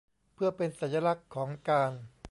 [0.33, 1.91] เพื่อเป็นสัญลักษณ์ของการ